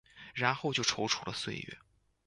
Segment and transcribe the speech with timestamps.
[0.33, 1.77] 然后就蹉跎了岁月